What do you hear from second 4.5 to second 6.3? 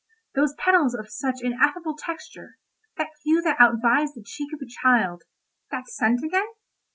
of a child—that scent